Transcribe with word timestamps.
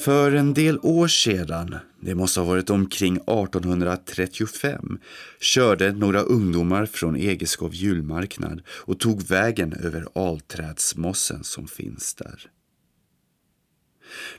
För 0.00 0.32
en 0.32 0.54
del 0.54 0.78
år 0.82 1.08
sedan, 1.08 1.76
det 2.00 2.14
måste 2.14 2.40
ha 2.40 2.46
varit 2.46 2.70
omkring 2.70 3.16
1835, 3.16 4.98
körde 5.40 5.92
några 5.92 6.20
ungdomar 6.20 6.86
från 6.86 7.16
Egeskov 7.16 7.74
julmarknad 7.74 8.62
och 8.68 9.00
tog 9.00 9.22
vägen 9.22 9.72
över 9.72 10.06
alträdsmossen 10.14 11.44
som 11.44 11.68
finns 11.68 12.14
där. 12.14 12.50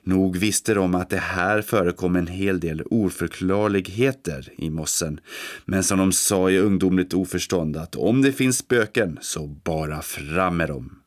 Nog 0.03 0.37
visste 0.37 0.73
de 0.73 0.95
att 0.95 1.09
det 1.09 1.17
här 1.17 1.61
förekom 1.61 2.15
en 2.15 2.27
hel 2.27 2.59
del 2.59 2.83
oförklarligheter 2.85 4.53
i 4.57 4.69
mossen, 4.69 5.19
men 5.65 5.83
som 5.83 5.99
de 5.99 6.11
sa 6.11 6.49
i 6.49 6.57
ungdomligt 6.57 7.13
oförstånd 7.13 7.77
att 7.77 7.95
om 7.95 8.21
det 8.21 8.31
finns 8.31 8.57
spöken 8.57 9.19
så 9.21 9.47
bara 9.47 10.01
fram 10.01 10.57
med 10.57 10.67
dem. 10.67 10.99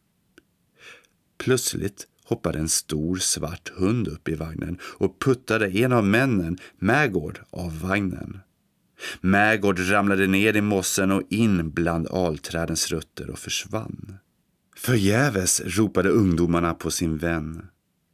Plötsligt 1.39 2.06
hoppade 2.25 2.58
en 2.58 2.69
stor 2.69 3.17
svart 3.17 3.69
hund 3.69 4.08
upp 4.08 4.28
i 4.28 4.34
vagnen 4.34 4.78
och 4.83 5.20
puttade 5.20 5.69
en 5.69 5.92
av 5.92 6.06
männen, 6.06 6.58
Mägård, 6.78 7.41
av 7.50 7.81
vagnen. 7.81 8.41
Mägård 9.20 9.78
ramlade 9.78 10.27
ner 10.27 10.56
i 10.56 10.61
mossen 10.61 11.11
och 11.11 11.22
in 11.31 11.70
bland 11.70 12.08
alträdens 12.08 12.91
rötter 12.91 13.31
och 13.31 13.39
försvann. 13.39 14.19
Förgäves 14.77 15.62
ropade 15.64 16.08
ungdomarna 16.08 16.75
på 16.75 16.91
sin 16.91 17.19
vän. 17.19 17.66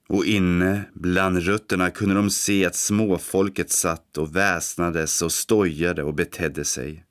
Och 0.08 0.24
inne 0.24 0.82
bland 0.94 1.38
rötterna 1.42 1.90
kunde 1.90 2.14
de 2.14 2.30
se 2.30 2.66
att 2.66 2.74
småfolket 2.74 3.70
satt 3.70 4.18
och 4.18 4.36
väsnades 4.36 5.22
och 5.22 5.32
stojade 5.32 6.02
och 6.02 6.14
betedde 6.14 6.64
sig. 6.64 7.04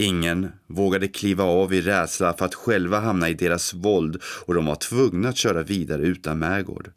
Ingen 0.00 0.48
vågade 0.66 1.08
kliva 1.08 1.44
av 1.44 1.74
i 1.74 1.80
rädsla 1.80 2.34
för 2.34 2.44
att 2.44 2.54
själva 2.54 3.00
hamna 3.00 3.28
i 3.28 3.34
deras 3.34 3.74
våld 3.74 4.22
och 4.46 4.54
de 4.54 4.66
var 4.66 4.76
tvungna 4.76 5.28
att 5.28 5.36
köra 5.36 5.62
vidare 5.62 6.02
utan 6.02 6.38
märgård. 6.38 6.90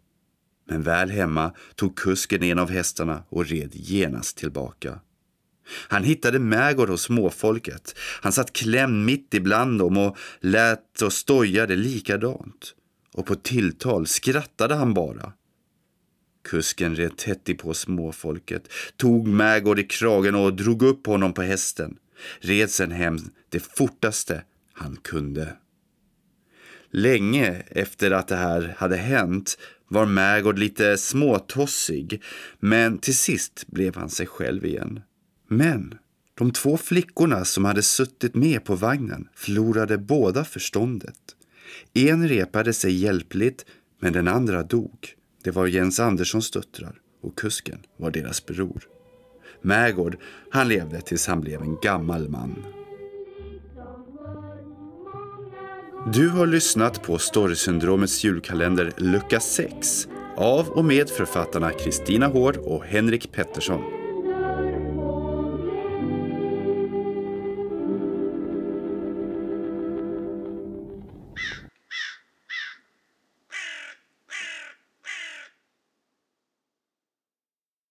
Men 0.69 0.83
väl 0.83 1.09
hemma 1.09 1.53
tog 1.75 1.97
kusken 1.97 2.44
en 2.44 2.59
av 2.59 2.69
hästarna 2.69 3.23
och 3.29 3.45
red 3.45 3.72
genast 3.73 4.38
tillbaka. 4.38 4.99
Han 5.88 6.03
hittade 6.03 6.39
märgård 6.39 6.89
hos 6.89 7.02
småfolket. 7.02 7.95
Han 8.22 8.31
satt 8.31 8.53
klämd 8.53 9.05
mitt 9.05 9.33
ibland 9.33 9.79
dem 9.79 9.97
och 9.97 10.17
lät 10.39 11.02
och 11.02 11.13
stojade 11.13 11.75
likadant. 11.75 12.75
Och 13.13 13.25
på 13.25 13.35
tilltal 13.35 14.07
skrattade 14.07 14.75
han 14.75 14.94
bara. 14.94 15.33
Kusken 16.44 16.95
red 16.95 17.17
tätt 17.17 17.57
på 17.57 17.73
småfolket, 17.73 18.63
tog 18.97 19.27
märgård 19.27 19.79
i 19.79 19.83
kragen 19.83 20.35
och 20.35 20.53
drog 20.53 20.83
upp 20.83 21.07
honom 21.07 21.33
på 21.33 21.41
hästen. 21.41 21.97
Red 22.40 22.70
sen 22.70 22.92
hem 22.92 23.18
det 23.50 23.59
fortaste 23.59 24.44
han 24.74 24.96
kunde. 24.96 25.58
Länge 26.92 27.64
efter 27.68 28.12
att 28.12 28.28
det 28.28 28.36
här 28.36 28.76
hade 28.78 28.96
hänt 28.96 29.58
var 29.88 30.06
Märgård 30.06 30.59
lite 30.59 30.98
småtossig, 30.98 32.22
men 32.59 32.98
till 32.98 33.18
sist 33.18 33.68
blev 33.68 33.96
han 33.96 34.09
sig 34.09 34.28
själv 34.28 34.66
igen. 34.66 35.00
Men 35.48 35.98
de 36.38 36.52
två 36.52 36.78
flickorna 36.78 37.46
som 37.46 37.66
hade 37.66 37.84
suttit 37.84 38.36
med 38.36 38.64
på 38.64 38.76
vagnen 38.76 39.28
förlorade 39.36 39.98
båda 39.98 40.44
förståndet. 40.44 41.18
En 41.94 42.28
repade 42.30 42.74
sig 42.74 42.94
hjälpligt, 42.94 43.66
men 44.00 44.14
den 44.14 44.28
andra 44.28 44.64
dog. 44.64 45.16
Det 45.44 45.52
var 45.52 45.68
Jens 45.68 46.00
Anderssons 46.00 46.52
döttrar 46.52 46.96
och 47.22 47.38
kusken 47.38 47.80
var 47.98 48.12
deras 48.12 48.46
bror. 48.46 48.88
Mägård, 49.62 50.17
han 50.50 50.67
levde 50.67 51.01
tills 51.01 51.28
han 51.28 51.41
blev 51.41 51.62
en 51.62 51.78
gammal 51.81 52.29
man. 52.29 52.66
Du 56.13 56.29
har 56.29 56.47
lyssnat 56.47 57.03
på 57.03 57.17
Storysyndromets 57.17 58.23
julkalender 58.23 58.91
lucka 58.97 59.40
6 59.40 60.07
av 60.38 60.69
och 60.69 60.85
med 60.85 61.09
författarna 61.09 61.72
Kristina 61.72 62.28
Hård 62.28 62.57
och 62.57 62.85
Henrik 62.85 63.31
Pettersson. 63.31 64.00